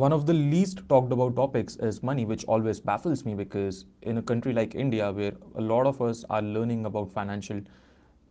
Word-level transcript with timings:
one 0.00 0.14
of 0.14 0.24
the 0.24 0.32
least 0.32 0.78
talked 0.88 1.12
about 1.12 1.36
topics 1.36 1.76
is 1.76 2.02
money, 2.02 2.24
which 2.24 2.46
always 2.46 2.80
baffles 2.80 3.26
me 3.26 3.34
because 3.34 3.84
in 4.00 4.16
a 4.16 4.22
country 4.22 4.54
like 4.54 4.74
India, 4.74 5.12
where 5.12 5.32
a 5.56 5.60
lot 5.60 5.86
of 5.86 6.00
us 6.00 6.24
are 6.30 6.40
learning 6.40 6.86
about 6.86 7.12
financial 7.12 7.60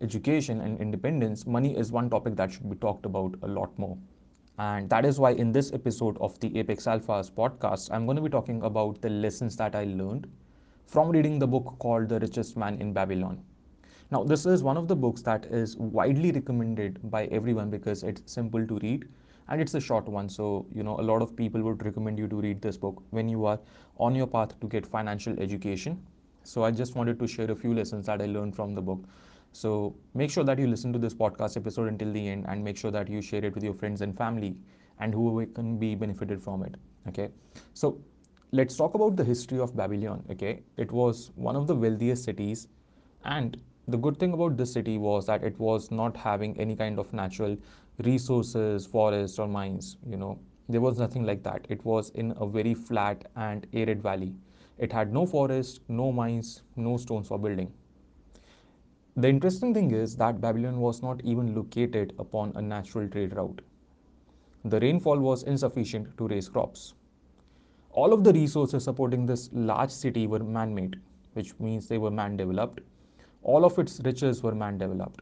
education 0.02 0.62
and 0.62 0.80
independence, 0.80 1.46
money 1.46 1.78
is 1.78 1.92
one 1.92 2.10
topic 2.10 2.36
that 2.38 2.52
should 2.52 2.68
be 2.68 2.76
talked 2.78 3.06
about 3.06 3.36
a 3.44 3.48
lot 3.48 3.78
more. 3.78 3.96
And 4.58 4.90
that 4.90 5.06
is 5.06 5.20
why 5.20 5.34
in 5.34 5.52
this 5.52 5.72
episode 5.72 6.18
of 6.18 6.40
the 6.40 6.58
Apex 6.58 6.86
Alphas 6.86 7.30
podcast, 7.30 7.92
I'm 7.92 8.08
going 8.08 8.18
to 8.18 8.24
be 8.24 8.30
talking 8.32 8.64
about 8.64 9.00
the 9.04 9.12
lessons 9.12 9.56
that 9.58 9.76
I 9.76 9.84
learned 9.84 10.28
from 10.88 11.12
reading 11.12 11.38
the 11.38 11.48
book 11.48 11.76
called 11.78 12.10
The 12.10 12.20
Richest 12.20 12.58
Man 12.58 12.82
in 12.82 12.94
Babylon. 12.94 13.44
Now, 14.10 14.24
this 14.24 14.48
is 14.48 14.64
one 14.64 14.76
of 14.76 14.88
the 14.88 14.96
books 14.96 15.22
that 15.22 15.46
is 15.46 15.78
widely 15.78 16.32
recommended 16.32 17.00
by 17.12 17.26
everyone 17.26 17.70
because 17.70 18.02
it's 18.02 18.24
simple 18.26 18.66
to 18.66 18.80
read 18.80 19.08
and 19.50 19.62
it's 19.62 19.74
a 19.76 19.82
short 19.82 20.08
one 20.08 20.30
so 20.30 20.66
you 20.74 20.84
know 20.84 20.96
a 21.00 21.06
lot 21.10 21.22
of 21.22 21.36
people 21.36 21.62
would 21.62 21.84
recommend 21.86 22.18
you 22.20 22.28
to 22.28 22.42
read 22.46 22.62
this 22.62 22.78
book 22.78 23.04
when 23.12 23.28
you 23.30 23.46
are 23.46 23.60
on 23.98 24.16
your 24.16 24.28
path 24.28 24.60
to 24.62 24.68
get 24.68 24.86
financial 24.86 25.40
education. 25.40 26.02
So 26.44 26.64
i 26.64 26.72
just 26.72 26.96
wanted 26.96 27.20
to 27.20 27.28
share 27.28 27.52
a 27.52 27.56
few 27.56 27.74
lessons 27.74 28.06
that 28.08 28.22
i 28.22 28.26
learned 28.26 28.56
from 28.56 28.74
the 28.76 28.82
book. 28.82 29.04
So 29.52 29.96
make 30.14 30.32
sure 30.32 30.44
that 30.44 30.60
you 30.60 30.68
listen 30.68 30.94
to 30.94 31.00
this 31.00 31.14
podcast 31.14 31.58
episode 31.58 31.88
until 31.90 32.14
the 32.14 32.28
end 32.30 32.46
and 32.48 32.64
make 32.64 32.78
sure 32.78 32.92
that 32.92 33.10
you 33.10 33.22
share 33.22 33.44
it 33.44 33.54
with 33.56 33.64
your 33.64 33.74
friends 33.74 34.02
and 34.02 34.16
family 34.16 34.56
and 35.00 35.14
whoever 35.14 35.46
can 35.46 35.78
be 35.78 35.96
benefited 35.96 36.42
from 36.42 36.64
it 36.64 36.76
okay? 37.08 37.30
So 37.74 38.00
let's 38.52 38.76
talk 38.78 38.94
about 38.94 39.16
the 39.16 39.24
history 39.24 39.60
of 39.60 39.76
babylon 39.76 40.24
okay? 40.32 40.62
It 40.78 40.92
was 40.92 41.32
one 41.36 41.56
of 41.56 41.68
the 41.68 41.76
wealthiest 41.76 42.24
cities 42.24 42.68
and 43.26 43.58
the 43.92 43.98
good 43.98 44.18
thing 44.18 44.34
about 44.34 44.58
this 44.58 44.74
city 44.74 44.98
was 44.98 45.26
that 45.26 45.44
it 45.44 45.58
was 45.60 45.92
not 45.92 46.16
having 46.16 46.60
any 46.60 46.76
kind 46.76 47.00
of 47.00 47.12
natural 47.14 47.58
resources, 48.04 48.86
forests, 48.86 49.40
or 49.40 49.48
mines. 49.48 49.98
You 50.06 50.18
know, 50.18 50.40
there 50.68 50.82
was 50.82 51.00
nothing 51.00 51.26
like 51.26 51.44
that. 51.44 51.66
It 51.70 51.84
was 51.86 52.10
in 52.12 52.34
a 52.38 52.48
very 52.48 52.74
flat 52.74 53.26
and 53.36 53.68
arid 53.74 54.02
valley. 54.02 54.36
It 54.78 54.94
had 54.94 55.14
no 55.14 55.26
forest, 55.26 55.82
no 55.88 56.12
mines, 56.12 56.64
no 56.76 56.98
stones 56.98 57.28
for 57.28 57.40
building. 57.40 57.74
The 59.16 59.28
interesting 59.30 59.74
thing 59.74 59.92
is 59.92 60.16
that 60.18 60.42
Babylon 60.42 60.80
was 60.80 61.02
not 61.02 61.22
even 61.24 61.54
located 61.56 62.14
upon 62.18 62.54
a 62.56 62.62
natural 62.62 63.08
trade 63.08 63.36
route. 63.36 63.62
The 64.66 64.80
rainfall 64.80 65.20
was 65.20 65.44
insufficient 65.44 66.18
to 66.18 66.28
raise 66.28 66.50
crops. 66.50 66.94
All 67.92 68.14
of 68.14 68.24
the 68.24 68.34
resources 68.34 68.84
supporting 68.84 69.26
this 69.26 69.50
large 69.54 69.92
city 69.92 70.28
were 70.28 70.40
man 70.40 70.74
made, 70.74 70.98
which 71.34 71.60
means 71.60 71.88
they 71.88 71.98
were 71.98 72.12
man 72.12 72.38
developed. 72.38 72.82
All 73.44 73.66
of 73.66 73.78
its 73.80 74.00
riches 74.04 74.44
were 74.44 74.56
man 74.56 74.78
developed. 74.78 75.22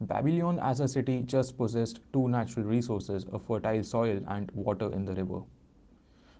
Babylon 0.00 0.58
as 0.58 0.80
a 0.80 0.88
city 0.88 1.22
just 1.22 1.56
possessed 1.56 2.00
two 2.12 2.28
natural 2.28 2.64
resources 2.64 3.26
a 3.32 3.38
fertile 3.38 3.82
soil 3.82 4.20
and 4.28 4.50
water 4.52 4.92
in 4.92 5.04
the 5.04 5.14
river. 5.14 5.42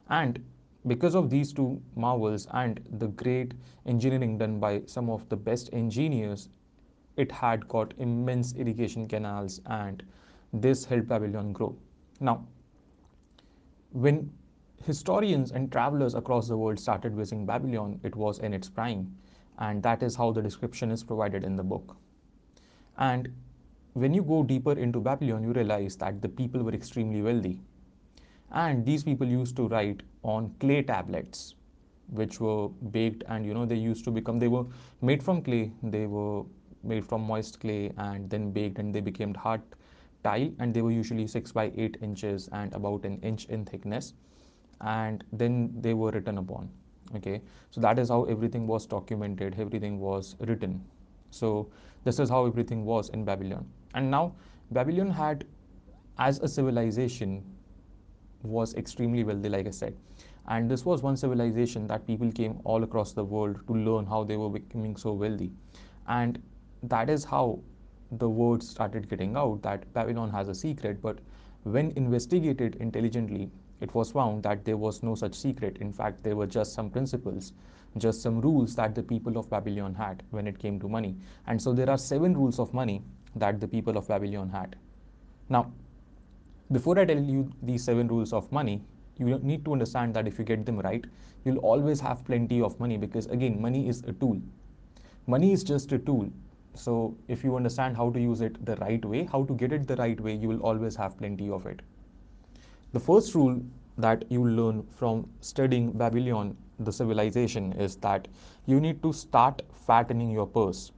And 0.08 0.42
because 0.86 1.14
of 1.14 1.28
these 1.30 1.52
two 1.52 1.80
marvels 1.94 2.46
and 2.52 2.80
the 2.98 3.08
great 3.08 3.54
engineering 3.86 4.38
done 4.38 4.58
by 4.58 4.82
some 4.86 5.10
of 5.10 5.28
the 5.28 5.36
best 5.36 5.68
engineers, 5.72 6.48
it 7.16 7.30
had 7.30 7.68
got 7.68 7.92
immense 7.98 8.54
irrigation 8.54 9.06
canals 9.06 9.60
and 9.66 10.02
this 10.52 10.84
helped 10.84 11.08
Babylon 11.08 11.52
grow. 11.52 11.76
Now, 12.18 12.46
when 13.92 14.32
historians 14.84 15.52
and 15.52 15.70
travelers 15.70 16.14
across 16.14 16.48
the 16.48 16.56
world 16.56 16.78
started 16.78 17.14
visiting 17.14 17.44
Babylon, 17.44 18.00
it 18.02 18.16
was 18.16 18.38
in 18.38 18.54
its 18.54 18.68
prime, 18.68 19.14
and 19.60 19.82
that 19.82 20.02
is 20.02 20.16
how 20.16 20.30
the 20.32 20.42
description 20.42 20.90
is 20.90 21.02
provided 21.02 21.44
in 21.44 21.56
the 21.56 21.62
book. 21.62 21.96
And 22.98 23.32
when 23.94 24.14
you 24.14 24.22
go 24.22 24.42
deeper 24.42 24.72
into 24.72 25.00
Babylon, 25.00 25.42
you 25.42 25.52
realize 25.52 25.96
that 25.96 26.22
the 26.22 26.28
people 26.28 26.62
were 26.62 26.72
extremely 26.72 27.22
wealthy. 27.22 27.60
And 28.52 28.84
these 28.84 29.04
people 29.04 29.26
used 29.26 29.56
to 29.56 29.68
write 29.68 30.02
on 30.22 30.54
clay 30.60 30.82
tablets, 30.82 31.54
which 32.08 32.40
were 32.40 32.68
baked 32.90 33.22
and 33.28 33.46
you 33.46 33.54
know 33.54 33.64
they 33.64 33.76
used 33.76 34.04
to 34.04 34.10
become 34.10 34.38
they 34.38 34.48
were 34.48 34.64
made 35.00 35.22
from 35.22 35.42
clay, 35.42 35.72
they 35.82 36.06
were 36.06 36.42
made 36.82 37.04
from 37.06 37.22
moist 37.22 37.60
clay 37.60 37.92
and 37.98 38.28
then 38.28 38.50
baked 38.50 38.78
and 38.78 38.94
they 38.94 39.00
became 39.00 39.34
hard 39.34 39.60
tile 40.24 40.50
and 40.58 40.74
they 40.74 40.82
were 40.82 40.90
usually 40.90 41.26
six 41.26 41.52
by 41.52 41.70
eight 41.76 41.96
inches 42.02 42.48
and 42.52 42.74
about 42.74 43.04
an 43.04 43.18
inch 43.22 43.44
in 43.46 43.64
thickness 43.64 44.14
and 44.80 45.24
then 45.32 45.72
they 45.80 45.94
were 45.94 46.10
written 46.10 46.38
upon 46.38 46.68
okay 47.16 47.40
so 47.70 47.80
that 47.80 47.98
is 47.98 48.08
how 48.08 48.24
everything 48.24 48.66
was 48.66 48.86
documented 48.86 49.54
everything 49.58 49.98
was 50.00 50.36
written 50.40 50.80
so 51.30 51.68
this 52.04 52.18
is 52.18 52.28
how 52.28 52.46
everything 52.46 52.84
was 52.84 53.08
in 53.10 53.24
babylon 53.24 53.66
and 53.94 54.10
now 54.10 54.32
Babylon 54.72 55.10
had, 55.10 55.46
as 56.18 56.38
a 56.38 56.46
civilization, 56.48 57.42
was 58.42 58.74
extremely 58.74 59.24
wealthy, 59.24 59.48
like 59.48 59.66
I 59.66 59.70
said. 59.70 59.96
And 60.46 60.70
this 60.70 60.84
was 60.84 61.02
one 61.02 61.16
civilization 61.16 61.88
that 61.88 62.06
people 62.06 62.30
came 62.30 62.60
all 62.64 62.84
across 62.84 63.12
the 63.12 63.24
world 63.24 63.66
to 63.66 63.72
learn 63.74 64.06
how 64.06 64.22
they 64.24 64.36
were 64.36 64.48
becoming 64.48 64.96
so 64.96 65.12
wealthy. 65.12 65.50
And 66.06 66.40
that 66.84 67.10
is 67.10 67.24
how 67.24 67.58
the 68.12 68.28
word 68.28 68.62
started 68.62 69.08
getting 69.08 69.36
out 69.36 69.62
that 69.62 69.92
Babylon 69.92 70.30
has 70.30 70.48
a 70.48 70.54
secret. 70.54 71.02
But 71.02 71.18
when 71.64 71.90
investigated 71.96 72.76
intelligently, 72.76 73.50
it 73.80 73.94
was 73.94 74.12
found 74.12 74.42
that 74.44 74.64
there 74.64 74.76
was 74.76 75.02
no 75.02 75.14
such 75.14 75.34
secret. 75.34 75.78
In 75.78 75.92
fact, 75.92 76.22
there 76.22 76.36
were 76.36 76.46
just 76.46 76.72
some 76.72 76.90
principles, 76.90 77.52
just 77.98 78.22
some 78.22 78.40
rules 78.40 78.74
that 78.76 78.94
the 78.94 79.02
people 79.02 79.36
of 79.38 79.50
Babylon 79.50 79.94
had 79.94 80.22
when 80.30 80.46
it 80.46 80.58
came 80.58 80.78
to 80.80 80.88
money. 80.88 81.16
And 81.46 81.60
so 81.60 81.72
there 81.72 81.90
are 81.90 81.98
seven 81.98 82.34
rules 82.36 82.58
of 82.58 82.72
money 82.74 83.02
that 83.36 83.60
the 83.60 83.68
people 83.68 83.96
of 83.96 84.08
Babylon 84.08 84.48
had. 84.50 84.76
Now, 85.48 85.72
before 86.72 86.98
I 86.98 87.04
tell 87.04 87.18
you 87.22 87.50
these 87.62 87.82
seven 87.84 88.08
rules 88.08 88.32
of 88.32 88.50
money, 88.52 88.82
you 89.18 89.38
need 89.38 89.64
to 89.64 89.72
understand 89.72 90.14
that 90.14 90.26
if 90.26 90.38
you 90.38 90.44
get 90.44 90.64
them 90.66 90.78
right, 90.80 91.04
you'll 91.44 91.58
always 91.58 92.00
have 92.00 92.24
plenty 92.24 92.60
of 92.62 92.78
money 92.80 92.96
because, 92.96 93.26
again, 93.26 93.60
money 93.60 93.88
is 93.88 94.02
a 94.04 94.12
tool. 94.12 94.40
Money 95.26 95.52
is 95.52 95.62
just 95.64 95.92
a 95.92 95.98
tool. 95.98 96.30
So, 96.74 97.16
if 97.28 97.44
you 97.44 97.56
understand 97.56 97.96
how 97.96 98.10
to 98.10 98.20
use 98.20 98.40
it 98.40 98.64
the 98.64 98.76
right 98.76 99.04
way, 99.04 99.24
how 99.24 99.44
to 99.44 99.54
get 99.54 99.72
it 99.72 99.86
the 99.86 99.96
right 99.96 100.20
way, 100.20 100.34
you 100.34 100.48
will 100.48 100.60
always 100.60 100.96
have 100.96 101.16
plenty 101.18 101.50
of 101.50 101.66
it. 101.66 101.82
The 102.92 102.98
first 103.00 103.36
rule 103.36 103.62
that 103.98 104.24
you 104.32 104.44
learn 104.44 104.82
from 104.82 105.28
studying 105.40 105.92
Babylon, 105.92 106.56
the 106.80 106.92
civilization, 106.92 107.72
is 107.74 107.94
that 107.96 108.26
you 108.66 108.80
need 108.80 109.00
to 109.04 109.12
start 109.12 109.62
fattening 109.72 110.30
your 110.30 110.46
purse. 110.46 110.90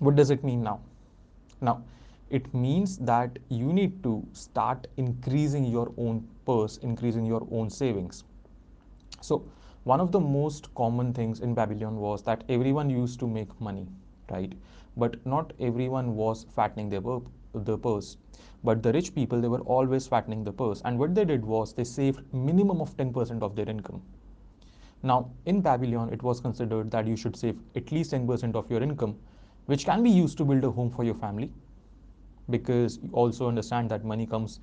What 0.00 0.16
does 0.16 0.30
it 0.30 0.42
mean 0.42 0.62
now? 0.62 0.80
Now, 1.60 1.84
it 2.30 2.52
means 2.52 2.98
that 2.98 3.38
you 3.48 3.72
need 3.72 4.02
to 4.02 4.26
start 4.32 4.88
increasing 4.96 5.64
your 5.64 5.92
own 5.96 6.26
purse, 6.44 6.78
increasing 6.78 7.24
your 7.24 7.46
own 7.52 7.70
savings. 7.70 8.24
So, 9.20 9.44
one 9.84 10.00
of 10.00 10.10
the 10.10 10.20
most 10.20 10.74
common 10.74 11.14
things 11.14 11.38
in 11.40 11.54
Babylon 11.54 11.98
was 11.98 12.22
that 12.24 12.42
everyone 12.48 12.90
used 12.90 13.20
to 13.20 13.28
make 13.28 13.60
money, 13.60 13.86
right? 14.28 14.52
But 14.96 15.24
not 15.24 15.52
everyone 15.60 16.16
was 16.16 16.46
fattening 16.50 16.88
their 16.88 17.00
the 17.54 17.78
purse. 17.78 18.16
But 18.64 18.82
the 18.82 18.92
rich 18.92 19.14
people, 19.14 19.40
they 19.40 19.48
were 19.48 19.60
always 19.60 20.06
fattening 20.06 20.44
the 20.44 20.52
purse. 20.52 20.82
And 20.84 20.98
what 20.98 21.14
they 21.14 21.24
did 21.24 21.44
was 21.44 21.72
they 21.72 21.84
saved 21.84 22.22
minimum 22.32 22.80
of 22.80 22.96
10% 22.96 23.42
of 23.42 23.56
their 23.56 23.68
income. 23.68 24.02
Now, 25.02 25.30
in 25.46 25.60
Babylon, 25.60 26.12
it 26.12 26.22
was 26.22 26.40
considered 26.40 26.90
that 26.90 27.06
you 27.06 27.16
should 27.16 27.36
save 27.36 27.58
at 27.76 27.92
least 27.92 28.12
10% 28.12 28.54
of 28.56 28.70
your 28.70 28.82
income 28.82 29.16
which 29.66 29.84
can 29.84 30.02
be 30.02 30.10
used 30.10 30.38
to 30.38 30.44
build 30.46 30.64
a 30.64 30.70
home 30.70 30.90
for 30.90 31.04
your 31.04 31.14
family 31.14 31.52
because 32.48 32.98
you 33.02 33.10
also 33.12 33.46
understand 33.46 33.90
that 33.90 34.04
money 34.04 34.26
comes 34.26 34.60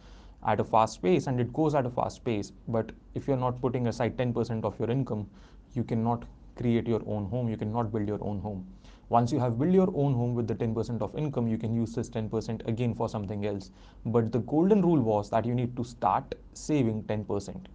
at 0.47 0.59
a 0.59 0.63
fast 0.63 1.01
pace 1.01 1.27
and 1.27 1.39
it 1.39 1.53
goes 1.53 1.75
at 1.75 1.85
a 1.85 1.89
fast 1.89 2.23
pace 2.23 2.51
but 2.67 2.91
if 3.13 3.27
you're 3.27 3.43
not 3.43 3.61
putting 3.61 3.87
aside 3.87 4.17
10% 4.17 4.63
of 4.63 4.79
your 4.79 4.89
income 4.89 5.27
you 5.75 5.83
cannot 5.83 6.25
create 6.55 6.87
your 6.87 7.01
own 7.05 7.25
home 7.25 7.47
you 7.47 7.55
cannot 7.55 7.91
build 7.91 8.07
your 8.07 8.23
own 8.23 8.39
home 8.39 8.65
once 9.09 9.31
you 9.31 9.39
have 9.39 9.59
built 9.59 9.73
your 9.73 9.91
own 9.95 10.13
home 10.13 10.33
with 10.33 10.47
the 10.47 10.55
10% 10.55 11.01
of 11.01 11.15
income 11.15 11.47
you 11.47 11.57
can 11.57 11.75
use 11.75 11.93
this 11.93 12.09
10% 12.09 12.67
again 12.67 12.93
for 12.95 13.07
something 13.07 13.45
else. 13.45 13.71
But 14.05 14.31
the 14.31 14.39
golden 14.39 14.81
rule 14.81 15.01
was 15.01 15.29
that 15.29 15.45
you 15.45 15.53
need 15.53 15.75
to 15.77 15.83
start 15.83 16.35
saving 16.53 17.03
10% 17.03 17.65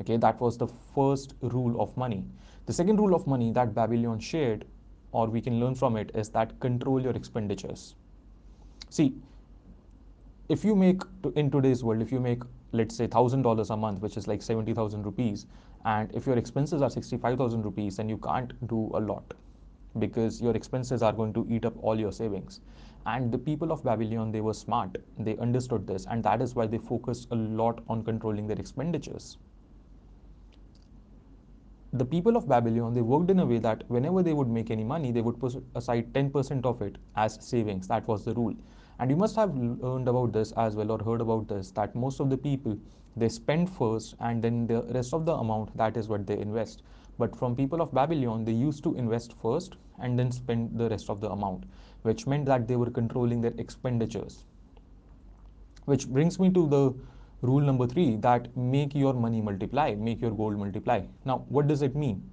okay 0.00 0.16
that 0.16 0.40
was 0.40 0.56
the 0.58 0.66
first 0.94 1.34
rule 1.40 1.80
of 1.80 1.96
money. 1.96 2.24
The 2.66 2.72
second 2.72 2.96
rule 2.96 3.14
of 3.14 3.26
money 3.26 3.52
that 3.52 3.74
babylon 3.74 4.18
shared 4.20 4.64
or 5.12 5.26
we 5.28 5.40
can 5.40 5.60
learn 5.60 5.74
from 5.74 5.96
it 5.96 6.10
is 6.14 6.30
that 6.30 6.58
control 6.60 7.00
your 7.02 7.12
expenditures. 7.12 7.94
See, 8.88 9.14
if 10.48 10.64
you 10.64 10.74
make 10.74 11.02
in 11.36 11.50
today's 11.50 11.84
world, 11.84 12.02
if 12.02 12.10
you 12.10 12.20
make 12.20 12.42
let's 12.72 12.96
say 12.96 13.06
thousand 13.06 13.42
dollars 13.42 13.70
a 13.70 13.76
month, 13.76 14.00
which 14.00 14.16
is 14.16 14.26
like 14.26 14.42
seventy 14.42 14.72
thousand 14.72 15.02
rupees, 15.04 15.46
and 15.84 16.10
if 16.14 16.26
your 16.26 16.38
expenses 16.38 16.82
are 16.82 16.90
sixty-five 16.90 17.36
thousand 17.38 17.62
rupees, 17.62 17.96
then 17.96 18.08
you 18.08 18.16
can't 18.18 18.54
do 18.66 18.90
a 18.94 19.00
lot 19.00 19.34
because 19.98 20.40
your 20.40 20.54
expenses 20.54 21.02
are 21.02 21.12
going 21.12 21.32
to 21.34 21.46
eat 21.48 21.64
up 21.64 21.74
all 21.82 21.98
your 21.98 22.12
savings. 22.12 22.60
And 23.06 23.32
the 23.32 23.38
people 23.38 23.72
of 23.72 23.82
Babylon, 23.84 24.32
they 24.32 24.40
were 24.40 24.54
smart. 24.54 24.98
They 25.18 25.36
understood 25.38 25.86
this, 25.86 26.06
and 26.06 26.22
that 26.24 26.40
is 26.40 26.54
why 26.54 26.66
they 26.66 26.78
focused 26.78 27.28
a 27.30 27.36
lot 27.36 27.82
on 27.88 28.04
controlling 28.04 28.46
their 28.46 28.58
expenditures 28.58 29.38
the 31.94 32.04
people 32.06 32.36
of 32.36 32.48
Babylon, 32.48 32.94
they 32.94 33.02
worked 33.02 33.30
in 33.30 33.38
a 33.40 33.44
way 33.46 33.58
that 33.58 33.84
whenever 33.88 34.22
they 34.22 34.32
would 34.32 34.48
make 34.48 34.70
any 34.70 34.84
money, 34.84 35.12
they 35.12 35.20
would 35.20 35.38
put 35.38 35.54
aside 35.74 36.12
10% 36.14 36.64
of 36.64 36.80
it 36.80 36.96
as 37.16 37.38
savings. 37.46 37.86
That 37.86 38.08
was 38.08 38.24
the 38.24 38.32
rule. 38.32 38.54
And 38.98 39.10
you 39.10 39.16
must 39.16 39.36
have 39.36 39.54
learned 39.54 40.08
about 40.08 40.32
this 40.32 40.52
as 40.52 40.74
well 40.74 40.90
or 40.90 40.98
heard 41.04 41.20
about 41.20 41.48
this 41.48 41.70
that 41.72 41.94
most 41.94 42.20
of 42.20 42.30
the 42.30 42.36
people 42.38 42.78
they 43.16 43.28
spend 43.28 43.68
first 43.68 44.14
and 44.20 44.42
then 44.42 44.66
the 44.66 44.82
rest 44.94 45.12
of 45.12 45.26
the 45.26 45.34
amount 45.34 45.76
that 45.76 45.96
is 45.98 46.08
what 46.08 46.26
they 46.26 46.38
invest. 46.38 46.82
But 47.22 47.36
from 47.36 47.54
people 47.54 47.80
of 47.80 47.94
Babylon, 47.94 48.44
they 48.44 48.52
used 48.52 48.82
to 48.84 48.94
invest 48.96 49.34
first 49.42 49.76
and 49.98 50.18
then 50.18 50.32
spend 50.32 50.78
the 50.78 50.88
rest 50.88 51.08
of 51.08 51.20
the 51.20 51.30
amount, 51.30 51.64
which 52.02 52.26
meant 52.26 52.46
that 52.46 52.66
they 52.66 52.76
were 52.76 52.90
controlling 52.90 53.40
their 53.40 53.54
expenditures. 53.58 54.44
Which 55.84 56.08
brings 56.08 56.40
me 56.40 56.50
to 56.50 56.66
the 56.68 56.94
rule 57.42 57.60
number 57.60 57.86
three 57.86 58.16
that 58.16 58.56
make 58.56 58.94
your 58.94 59.14
money 59.14 59.40
multiply, 59.40 59.94
make 59.94 60.20
your 60.20 60.32
gold 60.32 60.58
multiply. 60.58 61.02
Now, 61.24 61.44
what 61.48 61.68
does 61.68 61.82
it 61.82 61.94
mean? 61.94 62.28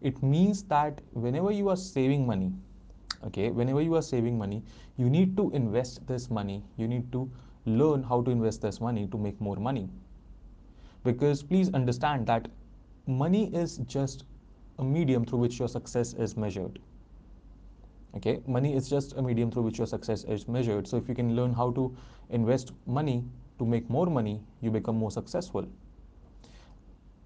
It 0.00 0.22
means 0.22 0.62
that 0.76 1.00
whenever 1.12 1.50
you 1.50 1.68
are 1.70 1.76
saving 1.76 2.24
money, 2.26 2.52
okay 3.26 3.50
whenever 3.50 3.80
you 3.80 3.94
are 3.98 4.02
saving 4.02 4.36
money 4.38 4.62
you 4.96 5.08
need 5.08 5.36
to 5.36 5.50
invest 5.58 6.06
this 6.06 6.30
money 6.30 6.62
you 6.76 6.86
need 6.86 7.10
to 7.12 7.20
learn 7.64 8.02
how 8.02 8.20
to 8.22 8.30
invest 8.30 8.60
this 8.60 8.80
money 8.80 9.06
to 9.14 9.16
make 9.26 9.40
more 9.40 9.56
money 9.56 9.88
because 11.04 11.42
please 11.42 11.72
understand 11.72 12.26
that 12.26 12.48
money 13.06 13.54
is 13.54 13.78
just 13.86 14.24
a 14.78 14.84
medium 14.84 15.24
through 15.24 15.38
which 15.40 15.58
your 15.58 15.68
success 15.68 16.14
is 16.14 16.36
measured. 16.36 16.78
Okay? 18.16 18.40
Money 18.46 18.74
is 18.74 18.88
just 18.88 19.12
a 19.16 19.22
medium 19.22 19.50
through 19.50 19.62
which 19.64 19.78
your 19.78 19.86
success 19.86 20.24
is 20.24 20.48
measured. 20.48 20.86
So 20.86 20.96
if 20.96 21.08
you 21.08 21.14
can 21.14 21.36
learn 21.36 21.52
how 21.52 21.70
to 21.72 21.94
invest 22.30 22.72
money 22.86 23.24
to 23.58 23.66
make 23.66 23.88
more 23.90 24.06
money 24.06 24.40
you 24.60 24.70
become 24.70 24.96
more 24.96 25.10
successful. 25.10 25.66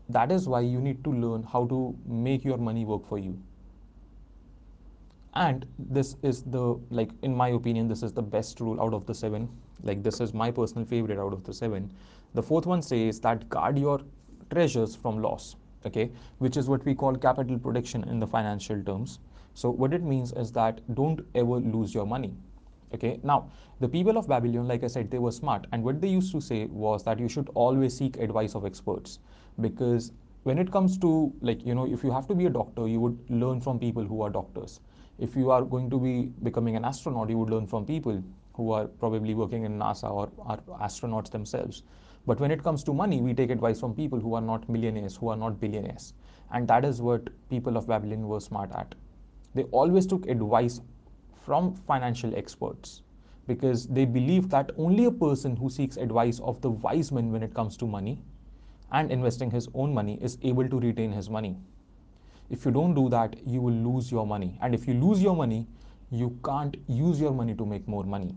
That 0.08 0.32
is 0.32 0.48
why 0.48 0.60
you 0.60 0.80
need 0.80 1.04
to 1.04 1.12
learn 1.12 1.42
how 1.42 1.66
to 1.66 1.96
make 2.06 2.44
your 2.44 2.58
money 2.58 2.84
work 2.84 3.06
for 3.06 3.18
you. 3.18 3.38
And 5.34 5.66
this 5.78 6.16
is 6.22 6.42
the 6.42 6.78
like 6.90 7.10
in 7.22 7.34
my 7.34 7.48
opinion 7.50 7.86
this 7.86 8.02
is 8.02 8.12
the 8.12 8.22
best 8.22 8.60
rule 8.60 8.80
out 8.80 8.94
of 8.94 9.06
the 9.06 9.14
seven. 9.14 9.48
Like 9.82 10.02
this 10.02 10.20
is 10.20 10.34
my 10.34 10.50
personal 10.50 10.84
favorite 10.84 11.18
out 11.18 11.32
of 11.32 11.44
the 11.44 11.54
seven. 11.54 11.92
The 12.34 12.42
fourth 12.42 12.66
one 12.66 12.82
says 12.82 13.20
that 13.20 13.48
guard 13.48 13.78
your 13.78 14.00
treasures 14.50 14.96
from 14.96 15.22
loss 15.22 15.56
okay 15.86 16.10
which 16.38 16.56
is 16.56 16.68
what 16.68 16.84
we 16.84 16.94
call 16.94 17.14
capital 17.16 17.58
protection 17.58 18.04
in 18.08 18.18
the 18.18 18.26
financial 18.26 18.82
terms. 18.82 19.18
So 19.54 19.70
what 19.70 19.92
it 19.92 20.02
means 20.02 20.32
is 20.32 20.52
that 20.52 20.80
don't 20.94 21.20
ever 21.34 21.56
lose 21.58 21.94
your 21.94 22.06
money 22.06 22.34
okay? 22.94 23.20
Now 23.22 23.50
the 23.80 23.88
people 23.88 24.18
of 24.18 24.26
babylon 24.28 24.66
like 24.66 24.82
i 24.82 24.88
said 24.88 25.10
they 25.10 25.18
were 25.18 25.30
smart 25.30 25.66
and 25.72 25.84
what 25.84 26.00
they 26.00 26.08
used 26.08 26.32
to 26.32 26.40
say 26.40 26.66
was 26.66 27.04
that 27.04 27.18
you 27.20 27.28
should 27.28 27.48
always 27.54 27.96
seek 27.96 28.16
advice 28.16 28.54
of 28.56 28.64
experts 28.64 29.18
because 29.60 30.10
when 30.44 30.58
it 30.58 30.72
comes 30.72 30.98
to 30.98 31.32
like 31.40 31.64
you 31.64 31.74
know 31.74 31.86
if 31.86 32.02
you 32.02 32.10
have 32.10 32.26
to 32.26 32.34
be 32.34 32.46
a 32.46 32.50
doctor 32.50 32.88
you 32.88 33.00
would 33.00 33.18
learn 33.30 33.60
from 33.60 33.78
people 33.78 34.04
who 34.04 34.22
are 34.22 34.30
doctors. 34.30 34.80
If 35.18 35.34
you 35.34 35.50
are 35.50 35.62
going 35.62 35.90
to 35.90 35.98
be 35.98 36.30
becoming 36.44 36.76
an 36.76 36.84
astronaut, 36.84 37.28
you 37.28 37.38
would 37.38 37.50
learn 37.50 37.66
from 37.66 37.84
people 37.84 38.22
who 38.54 38.70
are 38.70 38.86
probably 38.86 39.34
working 39.34 39.64
in 39.64 39.76
NASA 39.76 40.08
or 40.08 40.30
are 40.46 40.58
astronauts 40.80 41.30
themselves. 41.30 41.82
But 42.28 42.40
when 42.40 42.50
it 42.50 42.62
comes 42.62 42.84
to 42.84 42.92
money, 42.92 43.22
we 43.22 43.32
take 43.32 43.48
advice 43.48 43.80
from 43.80 43.94
people 43.94 44.20
who 44.20 44.34
are 44.34 44.42
not 44.42 44.68
millionaires, 44.68 45.16
who 45.16 45.28
are 45.28 45.36
not 45.36 45.58
billionaires. 45.58 46.12
And 46.50 46.68
that 46.68 46.84
is 46.84 47.00
what 47.00 47.30
people 47.48 47.78
of 47.78 47.86
Babylon 47.88 48.28
were 48.28 48.40
smart 48.40 48.70
at. 48.72 48.94
They 49.54 49.62
always 49.64 50.06
took 50.06 50.26
advice 50.28 50.82
from 51.40 51.72
financial 51.74 52.36
experts 52.36 53.00
because 53.46 53.86
they 53.86 54.04
believe 54.04 54.50
that 54.50 54.72
only 54.76 55.06
a 55.06 55.10
person 55.10 55.56
who 55.56 55.70
seeks 55.70 55.96
advice 55.96 56.38
of 56.40 56.60
the 56.60 56.70
wise 56.70 57.10
men 57.10 57.32
when 57.32 57.42
it 57.42 57.54
comes 57.54 57.78
to 57.78 57.86
money 57.86 58.20
and 58.92 59.10
investing 59.10 59.50
his 59.50 59.68
own 59.72 59.94
money 59.94 60.18
is 60.20 60.36
able 60.42 60.68
to 60.68 60.78
retain 60.80 61.10
his 61.10 61.30
money. 61.30 61.56
If 62.50 62.66
you 62.66 62.72
don't 62.72 62.92
do 62.92 63.08
that, 63.08 63.36
you 63.46 63.62
will 63.62 63.72
lose 63.72 64.12
your 64.12 64.26
money. 64.26 64.58
And 64.60 64.74
if 64.74 64.86
you 64.86 64.92
lose 64.92 65.22
your 65.22 65.34
money, 65.34 65.66
you 66.10 66.38
can't 66.44 66.76
use 66.88 67.18
your 67.18 67.32
money 67.32 67.54
to 67.54 67.64
make 67.64 67.88
more 67.88 68.04
money. 68.04 68.34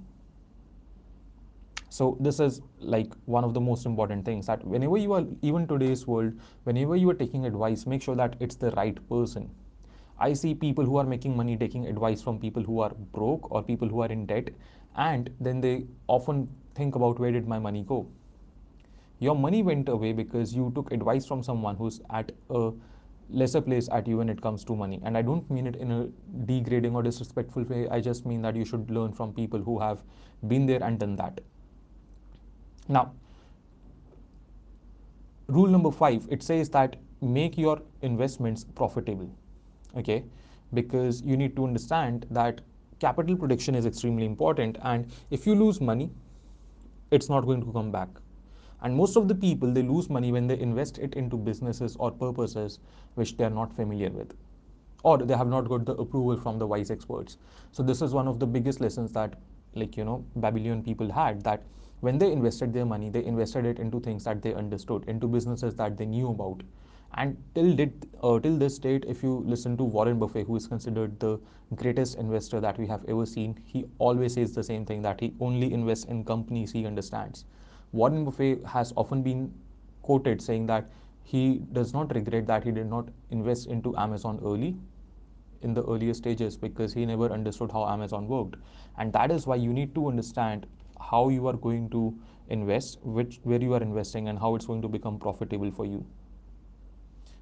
So 1.92 2.16
this 2.22 2.40
is 2.40 2.62
like 2.80 3.14
one 3.26 3.44
of 3.44 3.54
the 3.54 3.60
most 3.60 3.86
important 3.86 4.24
things 4.24 4.46
that 4.48 4.66
whenever 4.66 4.98
you 4.98 5.12
are 5.12 5.26
even 5.42 5.68
today's 5.68 6.08
world, 6.08 6.32
whenever 6.64 6.96
you 6.96 7.10
are 7.10 7.14
taking 7.14 7.46
advice, 7.46 7.86
make 7.86 8.02
sure 8.02 8.16
that 8.16 8.38
it's 8.40 8.56
the 8.56 8.72
right 8.72 8.98
person. 9.10 9.50
I 10.18 10.32
see 10.32 10.54
people 10.56 10.86
who 10.86 10.96
are 10.96 11.04
making 11.04 11.36
money 11.36 11.58
taking 11.58 11.88
advice 11.88 12.22
from 12.22 12.40
people 12.40 12.64
who 12.64 12.80
are 12.80 12.92
broke 13.12 13.52
or 13.52 13.62
people 13.62 13.90
who 13.90 14.02
are 14.02 14.08
in 14.08 14.26
debt, 14.26 14.52
and 14.96 15.30
then 15.42 15.60
they 15.60 15.86
often 16.08 16.48
think 16.76 16.96
about 16.96 17.20
where 17.20 17.32
did 17.34 17.46
my 17.46 17.60
money 17.60 17.84
go? 17.84 18.08
Your 19.20 19.36
money 19.36 19.62
went 19.62 19.90
away 19.90 20.14
because 20.14 20.56
you 20.56 20.72
took 20.74 20.94
advice 20.94 21.26
from 21.26 21.44
someone 21.44 21.76
who's 21.76 22.00
at 22.10 22.32
a 22.50 22.72
lesser 23.30 23.60
place 23.60 23.90
at 23.92 24.08
you 24.08 24.18
when 24.18 24.30
it 24.30 24.42
comes 24.42 24.64
to 24.64 24.76
money. 24.78 25.02
And 25.04 25.18
I 25.18 25.22
don't 25.24 25.50
mean 25.52 25.68
it 25.68 25.76
in 25.76 25.92
a 25.92 26.08
degrading 26.46 26.96
or 26.96 27.04
disrespectful 27.04 27.64
way. 27.64 27.90
I 27.90 28.00
just 28.00 28.26
mean 28.26 28.42
that 28.44 28.56
you 28.56 28.64
should 28.64 28.90
learn 28.90 29.12
from 29.12 29.34
people 29.34 29.60
who 29.62 29.78
have 29.80 30.00
been 30.48 30.66
there 30.66 30.82
and 30.82 30.98
done 30.98 31.18
that. 31.18 31.42
Now, 32.88 33.14
rule 35.48 35.68
number 35.68 35.92
five, 35.92 36.28
it 36.30 36.44
says 36.44 36.70
that 36.70 36.96
make 37.22 37.58
your 37.58 37.82
investments 38.02 38.64
profitable. 38.64 39.30
Okay, 39.98 40.24
because 40.74 41.22
you 41.22 41.36
need 41.36 41.56
to 41.58 41.66
understand 41.66 42.26
that 42.32 42.62
capital 43.00 43.36
protection 43.36 43.76
is 43.76 43.86
extremely 43.86 44.26
important. 44.26 44.78
And 44.84 45.12
if 45.32 45.46
you 45.46 45.56
lose 45.56 45.82
money, 45.82 46.10
it's 47.12 47.30
not 47.30 47.46
going 47.46 47.64
to 47.66 47.72
come 47.72 47.92
back 47.92 48.08
and 48.82 48.96
most 48.96 49.16
of 49.16 49.28
the 49.28 49.36
people 49.36 49.72
they 49.72 49.84
lose 49.84 50.10
money 50.10 50.32
when 50.32 50.48
they 50.48 50.60
invest 50.60 50.98
it 50.98 51.14
into 51.14 51.38
businesses 51.38 51.96
or 51.98 52.12
purposes 52.12 52.80
which 53.16 53.38
they 53.38 53.44
are 53.44 53.56
not 53.58 53.74
familiar 53.74 54.10
with 54.10 54.34
or 55.04 55.18
they 55.18 55.36
have 55.36 55.48
not 55.48 55.68
got 55.70 55.86
the 55.86 55.94
approval 55.94 56.38
from 56.38 56.58
the 56.58 56.66
wise 56.66 56.92
experts 56.92 57.38
so 57.72 57.84
this 57.84 58.02
is 58.02 58.14
one 58.14 58.28
of 58.28 58.40
the 58.40 58.46
biggest 58.46 58.82
lessons 58.82 59.12
that 59.12 59.36
like 59.76 59.98
you 59.98 60.04
know 60.04 60.24
babylon 60.38 60.84
people 60.84 61.12
had 61.12 61.44
that 61.44 61.64
when 62.02 62.18
they 62.18 62.32
invested 62.32 62.74
their 62.74 62.86
money 62.86 63.10
they 63.10 63.24
invested 63.24 63.66
it 63.66 63.80
into 63.80 64.00
things 64.00 64.24
that 64.24 64.42
they 64.42 64.54
understood 64.54 65.04
into 65.08 65.28
businesses 65.28 65.76
that 65.76 65.98
they 65.98 66.06
knew 66.06 66.30
about 66.30 66.62
and 67.16 67.38
till 67.56 67.74
did 67.76 68.08
uh, 68.24 68.40
till 68.40 68.58
this 68.58 68.78
date 68.80 69.06
if 69.08 69.24
you 69.24 69.34
listen 69.54 69.78
to 69.78 69.84
warren 69.84 70.20
buffett 70.20 70.48
who 70.48 70.56
is 70.56 70.68
considered 70.68 71.20
the 71.20 71.40
greatest 71.76 72.18
investor 72.18 72.60
that 72.60 72.78
we 72.78 72.88
have 72.88 73.04
ever 73.08 73.26
seen 73.26 73.58
he 73.66 73.86
always 73.98 74.34
says 74.34 74.54
the 74.54 74.64
same 74.64 74.86
thing 74.86 75.02
that 75.02 75.20
he 75.20 75.34
only 75.40 75.74
invests 75.74 76.06
in 76.06 76.24
companies 76.26 76.72
he 76.72 76.86
understands 76.86 77.46
Warren 77.94 78.24
Buffett 78.24 78.66
has 78.66 78.94
often 78.96 79.22
been 79.22 79.54
quoted 80.02 80.42
saying 80.42 80.66
that 80.68 80.90
he 81.24 81.62
does 81.74 81.94
not 81.94 82.14
regret 82.16 82.48
that 82.48 82.64
he 82.64 82.72
did 82.72 82.88
not 82.88 83.10
invest 83.32 83.68
into 83.68 83.96
Amazon 83.98 84.40
early 84.44 84.78
in 85.62 85.74
the 85.74 85.84
earlier 85.84 86.14
stages 86.14 86.56
because 86.58 86.94
he 86.94 87.06
never 87.06 87.30
understood 87.32 87.72
how 87.72 87.88
Amazon 87.88 88.28
worked. 88.28 88.56
And 88.98 89.12
that 89.14 89.30
is 89.32 89.46
why 89.46 89.58
you 89.58 89.74
need 89.74 89.94
to 89.96 90.08
understand 90.08 90.68
how 91.10 91.30
you 91.30 91.48
are 91.48 91.54
going 91.54 91.90
to 91.90 92.18
invest, 92.50 93.00
which 93.04 93.40
where 93.44 93.62
you 93.62 93.74
are 93.74 93.82
investing 93.82 94.28
and 94.28 94.40
how 94.40 94.56
it's 94.56 94.66
going 94.66 94.82
to 94.82 94.88
become 94.88 95.20
profitable 95.20 95.72
for 95.72 95.86
you. 95.86 96.06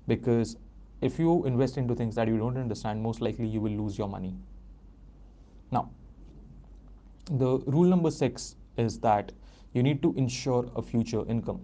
Because 0.07 0.57
if 1.01 1.19
you 1.19 1.45
invest 1.45 1.77
into 1.77 1.95
things 1.95 2.15
that 2.15 2.27
you 2.27 2.37
don't 2.37 2.57
understand, 2.57 3.01
most 3.01 3.21
likely 3.21 3.47
you 3.47 3.61
will 3.61 3.71
lose 3.71 3.97
your 3.97 4.07
money. 4.07 4.35
Now, 5.71 5.89
the 7.29 7.59
rule 7.59 7.85
number 7.85 8.11
six 8.11 8.55
is 8.77 8.99
that 8.99 9.31
you 9.73 9.83
need 9.83 10.01
to 10.01 10.13
ensure 10.15 10.69
a 10.75 10.81
future 10.81 11.23
income 11.27 11.61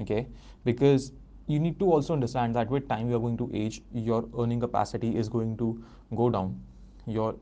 okay 0.00 0.26
because 0.64 1.12
you 1.46 1.58
need 1.58 1.78
to 1.78 1.90
also 1.90 2.12
understand 2.12 2.54
that 2.54 2.68
with 2.68 2.88
time 2.88 3.08
you 3.08 3.16
are 3.16 3.20
going 3.20 3.36
to 3.38 3.50
age 3.54 3.80
your 3.92 4.28
earning 4.38 4.60
capacity 4.60 5.16
is 5.16 5.28
going 5.28 5.56
to 5.56 5.82
go 6.14 6.28
down 6.28 6.60
your 7.06 7.34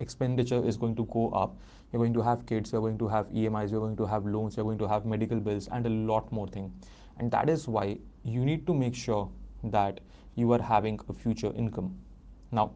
expenditure 0.00 0.64
is 0.64 0.76
going 0.76 0.94
to 0.96 1.04
go 1.06 1.28
up. 1.30 1.56
You're 1.92 2.00
going 2.00 2.14
to 2.14 2.22
have 2.22 2.46
kids 2.46 2.72
you're 2.72 2.80
going 2.80 2.98
to 2.98 3.08
have 3.08 3.26
emis 3.28 3.70
you're 3.70 3.80
going 3.80 3.96
to 3.96 4.06
have 4.06 4.26
loans 4.26 4.56
you're 4.56 4.64
going 4.64 4.78
to 4.78 4.88
have 4.88 5.04
medical 5.04 5.40
bills 5.40 5.68
and 5.68 5.86
a 5.86 5.90
lot 5.90 6.30
more 6.32 6.46
thing. 6.46 6.72
And 7.18 7.30
that 7.30 7.48
is 7.48 7.68
why 7.68 7.98
you 8.24 8.44
need 8.44 8.66
to 8.66 8.74
make 8.74 8.94
sure 8.94 9.30
that 9.64 10.00
you 10.34 10.52
are 10.52 10.60
having 10.62 11.00
a 11.08 11.12
future 11.12 11.52
income. 11.54 11.96
Now 12.52 12.72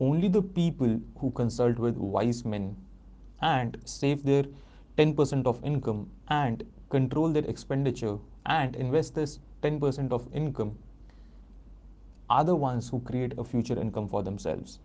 only 0.00 0.28
the 0.28 0.42
people 0.42 1.00
who 1.18 1.30
consult 1.32 1.78
with 1.78 1.96
wise 1.96 2.44
men 2.44 2.76
and 3.42 3.76
save 3.84 4.22
their 4.24 4.44
10% 4.98 5.46
of 5.46 5.62
income 5.64 6.10
and 6.28 6.62
control 6.88 7.28
their 7.30 7.44
expenditure 7.44 8.18
and 8.46 8.76
invest 8.76 9.14
this 9.14 9.38
10% 9.62 10.12
of 10.12 10.26
income 10.34 10.76
are 12.30 12.44
the 12.44 12.54
ones 12.54 12.88
who 12.88 13.00
create 13.00 13.34
a 13.38 13.44
future 13.44 13.78
income 13.78 14.08
for 14.08 14.22
themselves. 14.22 14.78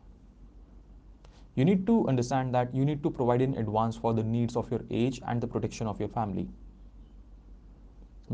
You 1.56 1.64
need 1.64 1.88
to 1.88 2.08
understand 2.08 2.54
that 2.54 2.76
you 2.76 2.84
need 2.84 3.02
to 3.04 3.10
provide 3.10 3.42
in 3.42 3.56
advance 3.56 3.96
for 3.96 4.14
the 4.14 4.24
needs 4.24 4.56
of 4.58 4.70
your 4.70 4.82
age 4.92 5.22
and 5.26 5.40
the 5.42 5.48
protection 5.48 5.88
of 5.88 6.00
your 6.00 6.10
family. 6.10 6.50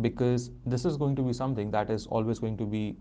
Because 0.02 0.50
this 0.66 0.86
is 0.86 0.98
going 0.98 1.16
to 1.18 1.22
be 1.22 1.34
something 1.34 1.70
that 1.72 1.90
is 1.90 2.08
always 2.08 2.40
going 2.40 2.58
to 2.58 2.66
be 2.66 2.96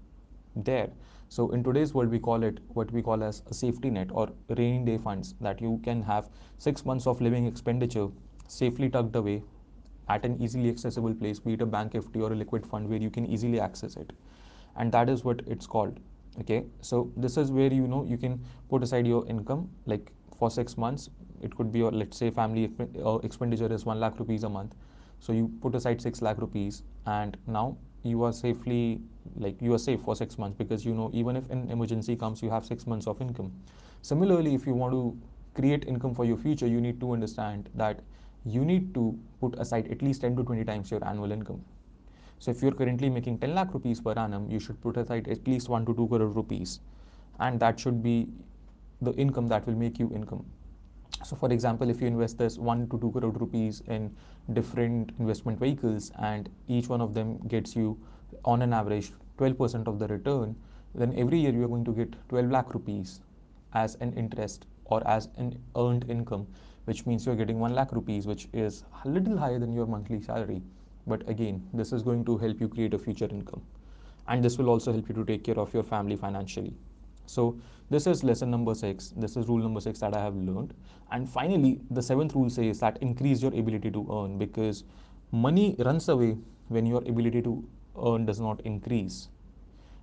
there. 0.57 0.91
So 1.29 1.50
in 1.50 1.62
today's 1.62 1.95
world, 1.95 2.11
we 2.11 2.19
call 2.19 2.43
it 2.43 2.59
what 2.69 2.91
we 2.93 3.03
call 3.03 3.23
as 3.23 3.43
a 3.49 3.55
safety 3.55 3.89
net 3.89 4.09
or 4.11 4.29
rainy 4.49 4.85
day 4.85 4.99
funds 4.99 5.35
that 5.41 5.61
you 5.61 5.81
can 5.85 6.03
have 6.03 6.29
six 6.59 6.85
months 6.85 7.07
of 7.07 7.21
living 7.21 7.47
expenditure 7.47 8.09
safely 8.49 8.91
tucked 8.91 9.15
away 9.17 9.43
at 10.09 10.25
an 10.25 10.43
easily 10.43 10.69
accessible 10.69 11.15
place, 11.15 11.39
be 11.39 11.53
it 11.53 11.62
a 11.62 11.67
bank 11.67 11.93
FD 11.93 12.21
or 12.21 12.33
a 12.33 12.37
liquid 12.37 12.67
fund 12.67 12.89
where 12.89 12.99
you 12.99 13.11
can 13.11 13.25
easily 13.27 13.61
access 13.61 13.97
it. 13.97 14.12
And 14.77 14.91
that 14.93 15.09
is 15.09 15.25
what 15.25 15.41
it's 15.47 15.67
called. 15.67 16.00
Okay, 16.39 16.65
so 16.81 17.11
this 17.17 17.37
is 17.37 17.51
where 17.51 17.73
you 17.73 17.87
know 17.89 18.05
you 18.05 18.17
can 18.17 18.41
put 18.69 18.83
aside 18.83 19.07
your 19.07 19.27
income 19.29 19.69
like 19.87 20.13
for 20.39 20.51
six 20.51 20.77
months 20.79 21.11
it 21.43 21.55
could 21.57 21.73
be 21.73 21.81
your 21.81 21.91
let's 21.91 22.17
say 22.17 22.31
family 22.31 22.71
uh, 23.05 23.17
expenditure 23.19 23.73
is 23.73 23.85
1 23.85 23.99
lakh 23.99 24.19
rupees 24.19 24.45
a 24.45 24.49
month. 24.49 24.75
So 25.19 25.33
you 25.33 25.51
put 25.61 25.75
aside 25.75 26.01
6 26.01 26.23
lakh 26.23 26.39
rupees 26.39 26.83
and 27.07 27.37
now 27.47 27.77
you 28.05 28.23
are 28.23 28.33
safely 28.33 29.01
like 29.37 29.61
you 29.61 29.75
are 29.75 29.79
safe 29.79 30.01
for 30.01 30.17
six 30.17 30.39
months 30.39 30.57
because 30.57 30.85
you 30.85 30.95
know 30.95 31.11
even 31.13 31.37
if 31.37 31.51
an 31.51 31.69
emergency 31.71 32.17
comes 32.17 32.43
you 32.43 32.51
have 32.51 32.65
six 32.65 32.87
months 32.87 33.07
of 33.07 33.21
income. 33.21 33.53
Similarly 34.03 34.55
if 34.55 34.67
you 34.67 34.75
want 34.75 34.93
to 34.93 35.17
create 35.55 35.85
income 35.87 36.15
for 36.15 36.25
your 36.25 36.37
future 36.37 36.67
you 36.67 36.81
need 36.81 37.01
to 37.01 37.13
understand 37.13 37.69
that 37.75 38.01
you 38.45 38.65
need 38.65 38.95
to 38.95 39.19
put 39.41 39.59
aside 39.59 39.89
at 39.89 40.01
least 40.01 40.23
10 40.23 40.37
to 40.37 40.45
20 40.45 40.65
times 40.65 40.91
your 40.91 41.05
annual 41.07 41.33
income 41.33 41.63
so 42.40 42.50
if 42.50 42.62
you're 42.62 42.73
currently 42.73 43.11
making 43.11 43.37
10 43.38 43.54
lakh 43.54 43.75
rupees 43.75 43.99
per 44.04 44.12
annum 44.20 44.44
you 44.50 44.59
should 44.59 44.80
put 44.80 44.97
aside 45.00 45.28
at 45.28 45.47
least 45.47 45.68
1 45.68 45.85
to 45.85 45.94
2 45.94 46.06
crore 46.09 46.28
rupees. 46.37 46.80
And 47.38 47.61
that 47.61 47.78
should 47.78 48.02
be 48.02 48.28
the 49.02 49.12
income 49.25 49.47
that 49.49 49.66
will 49.66 49.75
make 49.75 49.99
you 49.99 50.11
income. 50.14 50.47
So 51.23 51.37
for 51.37 51.52
example 51.52 51.90
if 51.90 52.00
you 52.00 52.06
invest 52.06 52.38
this 52.38 52.56
1 52.56 52.88
to 52.88 52.99
2 52.99 53.11
crore 53.11 53.30
rupees 53.30 53.82
in 53.88 54.16
different 54.54 55.12
investment 55.18 55.59
vehicles 55.59 56.12
and 56.18 56.49
each 56.66 56.88
one 56.88 57.02
of 57.02 57.12
them 57.12 57.37
gets 57.49 57.76
you 57.76 57.99
on 58.47 58.62
an 58.62 58.73
average 58.73 59.12
12% 59.37 59.87
of 59.87 59.99
the 59.99 60.09
return 60.09 60.56
then 60.94 61.14
every 61.18 61.38
year 61.38 61.52
you 61.52 61.64
are 61.64 61.68
going 61.68 61.85
to 61.85 61.92
get 61.92 62.16
12 62.30 62.50
lakh 62.50 62.73
rupees 62.73 63.20
as 63.75 63.97
an 63.97 64.14
interest 64.14 64.66
or 64.87 65.06
as 65.06 65.28
an 65.37 65.59
earned 65.76 66.06
income 66.09 66.47
which 66.87 67.04
means 67.04 67.26
you're 67.26 67.37
getting 67.37 67.61
1 67.61 67.75
lakh 67.75 67.92
rupees 67.92 68.26
which 68.26 68.49
is 68.54 68.85
a 69.04 69.09
little 69.09 69.37
higher 69.37 69.59
than 69.59 69.75
your 69.75 69.87
monthly 69.87 70.23
salary 70.23 70.62
but 71.07 71.28
again 71.28 71.62
this 71.73 71.92
is 71.92 72.02
going 72.02 72.25
to 72.25 72.37
help 72.38 72.61
you 72.61 72.69
create 72.69 72.95
a 72.95 72.99
future 72.99 73.28
income 73.30 73.62
and 74.28 74.45
this 74.45 74.59
will 74.59 74.69
also 74.69 74.92
help 74.92 75.09
you 75.09 75.14
to 75.14 75.25
take 75.25 75.45
care 75.45 75.59
of 75.59 75.73
your 75.75 75.83
family 75.83 76.16
financially 76.16 76.75
so 77.26 77.57
this 77.90 78.07
is 78.07 78.25
lesson 78.25 78.50
number 78.50 78.75
six. 78.75 79.12
This 79.16 79.37
is 79.37 79.47
rule 79.49 79.59
number 79.59 79.80
six 79.80 80.00
that 80.00 80.14
I 80.14 80.21
have 80.21 80.35
learned. 80.35 80.75
And 81.12 81.28
finally, 81.28 81.80
the 81.90 82.02
seventh 82.02 82.35
rule 82.35 82.50
says 82.50 82.80
that 82.80 82.99
increase 83.00 83.40
your 83.42 83.52
ability 83.54 83.90
to 83.92 84.07
earn 84.12 84.37
because 84.38 84.83
money 85.33 85.76
runs 85.78 86.09
away 86.09 86.38
when 86.69 86.87
your 86.87 87.02
ability 87.02 87.42
to 87.42 87.64
earn 88.04 88.26
does 88.26 88.40
not 88.40 88.61
increase. 88.62 89.28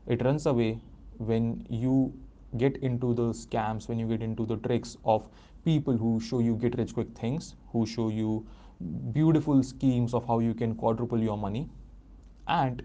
It 0.05 0.23
runs 0.23 0.45
away 0.45 0.79
when 1.17 1.65
you 1.69 2.13
get 2.57 2.77
into 2.77 3.13
the 3.13 3.31
scams, 3.33 3.89
when 3.89 3.99
you 3.99 4.07
get 4.07 4.21
into 4.21 4.45
the 4.45 4.57
tricks 4.57 4.95
of 5.03 5.27
people 5.65 5.97
who 5.97 6.19
show 6.21 6.39
you 6.39 6.55
get 6.55 6.77
rich 6.77 6.93
quick 6.93 7.09
things, 7.17 7.55
who 7.73 7.85
show 7.85 8.07
you 8.07 8.45
beautiful 9.13 9.63
schemes 9.63 10.13
of 10.13 10.25
how 10.27 10.39
you 10.39 10.53
can 10.53 10.75
quadruple 10.75 11.19
your 11.21 11.37
money. 11.37 11.69
And 12.47 12.83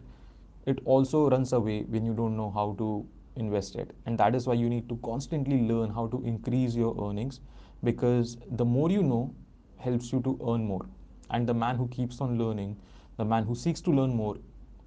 it 0.67 0.81
also 0.85 1.29
runs 1.31 1.53
away 1.53 1.83
when 1.85 2.05
you 2.05 2.15
don't 2.15 2.37
know 2.37 2.51
how 2.51 2.75
to 2.79 3.07
invest 3.37 3.77
it. 3.77 3.91
And 4.07 4.19
that 4.19 4.35
is 4.35 4.47
why 4.47 4.55
you 4.55 4.69
need 4.69 4.89
to 4.89 4.97
constantly 5.05 5.63
learn 5.63 5.91
how 5.91 6.07
to 6.09 6.23
increase 6.25 6.75
your 6.75 6.95
earnings 7.09 7.41
because 7.85 8.37
the 8.53 8.65
more 8.65 8.91
you 8.91 9.03
know 9.03 9.35
helps 9.77 10.13
you 10.13 10.21
to 10.23 10.39
earn 10.49 10.65
more. 10.65 10.87
And 11.31 11.47
the 11.49 11.55
man 11.55 11.77
who 11.77 11.89
keeps 11.89 12.21
on 12.21 12.39
learning 12.39 12.77
the 13.19 13.25
man 13.25 13.45
who 13.45 13.55
seeks 13.55 13.81
to 13.83 13.91
learn 13.91 14.15
more 14.17 14.37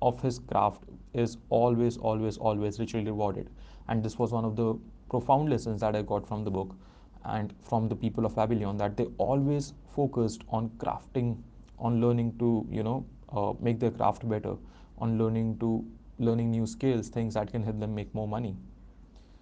of 0.02 0.20
his 0.22 0.40
craft 0.40 0.84
is 1.14 1.38
always 1.50 1.98
always 1.98 2.38
always 2.38 2.80
richly 2.80 3.04
rewarded. 3.04 3.50
And 3.88 4.04
this 4.04 4.18
was 4.18 4.32
one 4.32 4.46
of 4.46 4.56
the 4.56 4.76
profound 5.10 5.50
lessons 5.50 5.82
that 5.82 5.96
i 5.96 6.02
got 6.02 6.28
from 6.28 6.44
the 6.44 6.52
book 6.52 6.76
and 7.26 7.54
from 7.62 7.88
the 7.90 7.96
people 7.96 8.26
of 8.26 8.36
babylon 8.36 8.78
that 8.78 8.96
they 8.98 9.06
always 9.18 9.74
focused 9.96 10.44
on 10.50 10.70
crafting 10.78 11.36
on 11.80 12.00
learning 12.02 12.38
to 12.38 12.66
you 12.70 12.84
know 12.84 13.06
uh, 13.34 13.54
make 13.60 13.80
their 13.80 13.92
craft 13.92 14.28
better 14.28 14.56
on 14.98 15.18
learning 15.18 15.58
to 15.60 15.86
learning 16.20 16.52
new 16.52 16.66
skills, 16.66 17.10
things 17.10 17.34
that 17.34 17.52
can 17.52 17.64
help 17.64 17.80
them 17.80 17.94
make 17.94 18.14
more 18.14 18.28
money. 18.28 18.56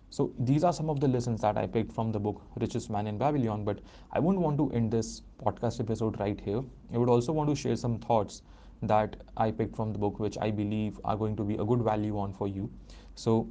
So 0.10 0.32
these 0.40 0.64
are 0.64 0.74
some 0.74 0.90
of 0.90 1.00
the 1.00 1.08
lessons 1.08 1.42
that 1.42 1.58
I 1.58 1.66
picked 1.66 1.92
from 1.92 2.12
the 2.12 2.20
book 2.20 2.42
Richest 2.56 2.90
Man 2.90 3.08
in 3.08 3.18
Babylon. 3.18 3.64
But 3.64 3.80
I 4.12 4.20
wouldn't 4.20 4.44
want 4.44 4.58
to 4.60 4.72
end 4.72 4.92
this 4.92 5.22
podcast 5.44 5.80
episode 5.80 6.20
right 6.20 6.40
here. 6.40 6.62
I 6.94 6.98
would 6.98 7.10
also 7.10 7.32
want 7.32 7.50
to 7.50 7.56
share 7.56 7.76
some 7.76 7.98
thoughts 8.00 8.44
that 8.84 9.16
I 9.38 9.50
picked 9.50 9.76
from 9.76 9.92
the 9.92 9.98
book, 9.98 10.20
which 10.20 10.38
I 10.40 10.52
believe 10.52 11.00
are 11.04 11.16
going 11.18 11.36
to 11.38 11.44
be 11.44 11.56
a 11.56 11.66
good 11.66 11.82
value 11.82 12.20
on 12.20 12.34
for 12.34 12.48
you. 12.48 12.70
So 13.16 13.48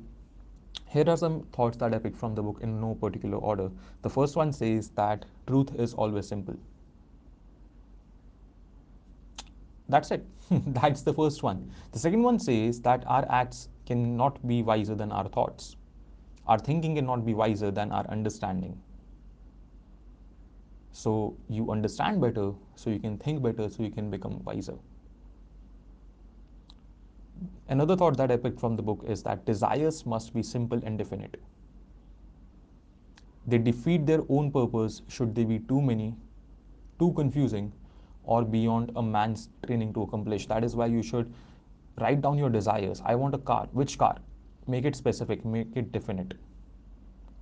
here 0.93 1.09
are 1.09 1.17
some 1.17 1.43
thoughts 1.53 1.79
that 1.79 1.95
I 1.95 1.99
picked 1.99 2.19
from 2.19 2.35
the 2.35 2.43
book 2.43 2.59
in 2.61 2.81
no 2.81 2.95
particular 2.95 3.39
order. 3.39 3.71
The 4.03 4.11
first 4.11 4.37
one 4.37 4.53
says 4.53 4.91
that 4.91 5.25
truth 5.47 5.75
is 5.79 5.95
always 5.95 6.29
simple. 6.29 6.57
That's 9.89 10.11
it. 10.11 10.25
That's 10.51 11.03
the 11.03 11.15
first 11.15 11.43
one. 11.43 11.71
The 11.93 11.99
second 11.99 12.23
one 12.23 12.39
says 12.39 12.81
that 12.83 13.05
our 13.07 13.27
acts 13.31 13.69
cannot 13.87 14.47
be 14.47 14.63
wiser 14.63 14.95
than 14.95 15.13
our 15.13 15.29
thoughts. 15.29 15.77
Our 16.47 16.59
thinking 16.59 16.97
cannot 16.97 17.25
be 17.25 17.35
wiser 17.35 17.71
than 17.71 17.91
our 17.91 18.07
understanding. 18.11 18.79
So 20.93 21.35
you 21.49 21.71
understand 21.71 22.21
better, 22.21 22.53
so 22.75 22.91
you 22.91 22.99
can 22.99 23.17
think 23.17 23.43
better, 23.43 23.71
so 23.71 23.83
you 23.83 23.91
can 23.91 24.11
become 24.11 24.43
wiser. 24.45 24.77
Another 27.69 27.97
thought 27.97 28.17
that 28.17 28.31
I 28.31 28.37
picked 28.37 28.61
from 28.61 28.77
the 28.77 28.83
book 28.83 29.05
is 29.07 29.23
that 29.23 29.45
desires 29.45 30.05
must 30.05 30.35
be 30.35 30.43
simple 30.43 30.81
and 30.85 30.99
definite. 30.99 31.41
They 33.47 33.59
defeat 33.59 34.07
their 34.07 34.21
own 34.29 34.51
purpose 34.53 35.03
should 35.09 35.35
they 35.35 35.45
be 35.45 35.59
too 35.59 35.81
many, 35.81 36.15
too 36.99 37.13
confusing, 37.13 37.73
or 38.25 38.45
beyond 38.45 38.93
a 38.97 39.03
man's 39.03 39.49
training 39.67 39.95
to 39.95 40.03
accomplish. 40.03 40.47
That 40.47 40.63
is 40.63 40.77
why 40.77 40.87
you 40.87 41.03
should 41.03 41.33
write 42.01 42.21
down 42.21 42.39
your 42.39 42.51
desires. 42.51 43.03
I 43.05 43.15
want 43.15 43.35
a 43.35 43.39
car. 43.39 43.69
Which 43.73 43.99
car? 43.99 44.19
Make 44.67 44.85
it 44.85 44.95
specific, 44.95 45.45
make 45.45 45.69
it 45.75 45.91
definite. 45.91 46.35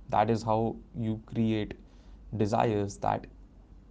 That 0.09 0.29
is 0.29 0.41
how 0.41 0.75
you 0.97 1.21
create 1.27 1.75
desires 2.37 2.97
that 2.97 3.27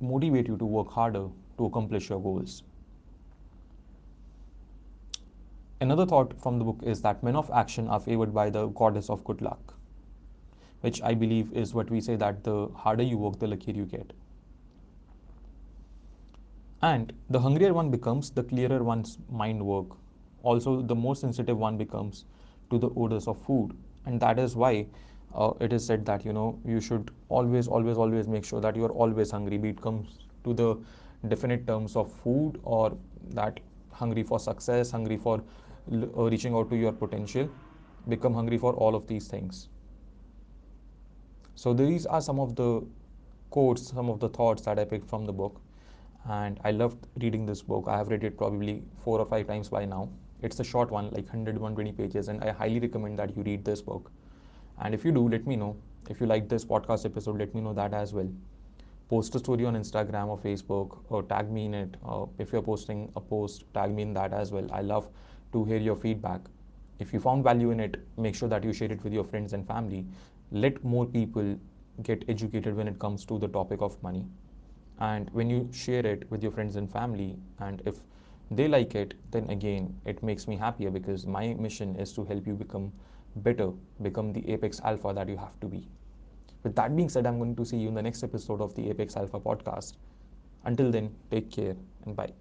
motivate 0.01 0.49
you 0.49 0.57
to 0.57 0.65
work 0.65 0.91
harder 0.91 1.29
to 1.59 1.65
accomplish 1.65 2.09
your 2.09 2.21
goals. 2.21 2.63
Another 5.83 6.05
thought 6.05 6.39
from 6.43 6.59
the 6.59 6.65
book 6.65 6.81
is 6.83 7.01
that 7.01 7.23
men 7.23 7.35
of 7.35 7.51
action 7.51 7.89
are 7.89 7.99
favored 7.99 8.35
by 8.35 8.51
the 8.51 8.67
goddess 8.67 9.09
of 9.09 9.25
good 9.25 9.41
luck, 9.41 9.73
which 10.83 11.01
I 11.01 11.15
believe 11.15 11.51
is 11.55 11.73
what 11.73 11.91
we 11.91 12.03
say 12.03 12.17
that 12.17 12.45
the 12.45 12.69
harder 12.75 13.03
you 13.03 13.17
work, 13.17 13.39
the 13.39 13.47
luckier 13.47 13.75
you 13.75 13.87
get. 13.87 14.13
And 16.83 17.15
the 17.31 17.41
hungrier 17.41 17.73
one 17.73 17.91
becomes, 17.91 18.31
the 18.31 18.43
clearer 18.43 18.83
one's 18.85 19.19
mind 19.31 19.65
work. 19.65 19.87
Also, 20.43 20.83
the 20.83 20.95
more 20.95 21.17
sensitive 21.17 21.57
one 21.57 21.79
becomes 21.79 22.27
to 22.71 22.79
the 22.79 22.91
odors 22.95 23.27
of 23.27 23.41
food. 23.43 23.75
And 24.05 24.21
that 24.21 24.39
is 24.39 24.57
why 24.57 24.87
uh, 25.35 25.53
it 25.61 25.73
is 25.73 25.87
said 25.87 26.05
that, 26.07 26.27
you 26.27 26.35
know, 26.35 26.59
you 26.65 26.83
should 26.83 27.11
always, 27.31 27.69
always, 27.69 27.97
always 27.97 28.29
make 28.29 28.45
sure 28.45 28.61
that 28.61 28.77
you 28.77 28.85
are 28.85 28.93
always 28.93 29.31
hungry, 29.31 29.57
be 29.57 29.71
it 29.71 29.81
comes 29.81 30.27
to 30.45 30.53
the 30.53 30.77
definite 31.29 31.67
terms 31.67 31.97
of 31.97 32.13
food 32.13 32.61
or 32.65 32.97
that 33.31 33.61
hungry 33.93 34.23
for 34.23 34.39
success, 34.39 34.91
hungry 34.91 35.17
for 35.17 35.43
reaching 35.91 36.55
out 36.55 36.71
to 36.71 36.77
your 36.77 36.93
potential. 36.93 37.49
Become 38.09 38.35
hungry 38.35 38.59
for 38.59 38.73
all 38.75 38.95
of 38.95 39.07
these 39.07 39.29
things. 39.29 39.69
So 41.55 41.75
these 41.75 42.07
are 42.07 42.21
some 42.21 42.41
of 42.41 42.57
the 42.57 42.83
quotes, 43.51 43.89
some 43.89 44.09
of 44.09 44.21
the 44.21 44.29
thoughts 44.29 44.63
that 44.63 44.79
I 44.79 44.85
picked 44.85 45.09
from 45.09 45.27
the 45.27 45.33
book 45.33 45.61
and 46.29 46.61
I 46.65 46.71
loved 46.71 47.07
reading 47.21 47.47
this 47.47 47.63
book. 47.63 47.87
I 47.89 47.97
have 47.97 48.09
read 48.09 48.25
it 48.25 48.37
probably 48.37 48.83
four 49.05 49.19
or 49.19 49.27
five 49.27 49.47
times 49.47 49.69
by 49.69 49.85
now. 49.85 50.09
It's 50.43 50.59
a 50.61 50.65
short 50.65 50.91
one, 50.91 51.07
like 51.11 51.27
100, 51.27 51.59
120 51.59 51.93
pages, 51.93 52.29
and 52.29 52.43
I 52.43 52.51
highly 52.51 52.81
recommend 52.81 53.19
that 53.19 53.37
you 53.37 53.43
read 53.43 53.65
this 53.65 53.83
book. 53.83 54.11
And 54.79 54.95
if 54.95 55.05
you 55.05 55.13
do, 55.13 55.29
let 55.29 55.47
me 55.47 55.57
know. 55.57 55.77
If 56.09 56.21
you 56.21 56.27
like 56.27 56.49
this 56.49 56.65
podcast 56.65 57.05
episode, 57.05 57.39
let 57.39 57.55
me 57.55 57.61
know 57.61 57.75
that 57.75 57.93
as 57.93 58.15
well. 58.15 58.29
Post 59.09 59.35
a 59.35 59.39
story 59.39 59.65
on 59.65 59.75
Instagram 59.75 60.29
or 60.29 60.39
Facebook 60.39 60.99
or 61.09 61.23
tag 61.23 61.51
me 61.51 61.67
in 61.67 61.75
it. 61.75 61.97
Uh, 62.07 62.27
if 62.39 62.53
you're 62.53 62.63
posting 62.63 63.13
a 63.17 63.21
post, 63.21 63.65
tag 63.75 63.91
me 63.91 64.03
in 64.03 64.15
that 64.15 64.33
as 64.33 64.53
well. 64.53 64.67
I 64.73 64.81
love 64.81 65.09
to 65.53 65.65
hear 65.65 65.79
your 65.79 65.97
feedback. 65.97 66.41
If 66.99 67.13
you 67.13 67.21
found 67.21 67.45
value 67.45 67.71
in 67.71 67.81
it, 67.81 67.97
make 68.17 68.35
sure 68.35 68.49
that 68.49 68.65
you 68.65 68.73
share 68.73 68.93
it 68.93 69.03
with 69.05 69.13
your 69.13 69.25
friends 69.25 69.53
and 69.53 69.67
family. 69.67 70.07
Let 70.51 70.83
more 70.85 71.07
people 71.07 71.57
get 72.03 72.25
educated 72.29 72.77
when 72.77 72.89
it 72.89 72.99
comes 72.99 73.25
to 73.27 73.39
the 73.39 73.49
topic 73.49 73.81
of 73.83 74.03
money 74.03 74.27
and 75.01 75.31
when 75.33 75.51
you 75.51 75.69
share 75.73 76.07
it 76.07 76.31
with 76.31 76.43
your 76.43 76.53
friends 76.53 76.77
and 76.77 76.91
family 76.93 77.37
and 77.59 77.83
if 77.87 77.97
they 78.51 78.67
like 78.69 78.95
it 78.95 79.15
then 79.31 79.49
again 79.51 79.95
it 80.05 80.23
makes 80.23 80.47
me 80.49 80.57
happier 80.57 80.91
because 80.91 81.27
my 81.27 81.55
mission 81.55 81.95
is 81.97 82.13
to 82.13 82.25
help 82.25 82.47
you 82.47 82.55
become 82.55 82.93
better 83.37 83.71
become 84.03 84.33
the 84.33 84.45
apex 84.51 84.81
alpha 84.85 85.13
that 85.15 85.29
you 85.29 85.37
have 85.37 85.59
to 85.61 85.67
be 85.67 85.87
with 86.63 86.75
that 86.75 86.95
being 86.97 87.09
said 87.09 87.27
i'm 87.27 87.39
going 87.39 87.57
to 87.57 87.65
see 87.65 87.77
you 87.79 87.89
in 87.89 87.95
the 87.95 88.03
next 88.03 88.23
episode 88.23 88.61
of 88.61 88.75
the 88.75 88.89
apex 88.91 89.17
alpha 89.17 89.41
podcast 89.41 89.95
until 90.65 90.91
then 90.91 91.15
take 91.31 91.51
care 91.51 91.77
and 92.05 92.17
bye 92.17 92.33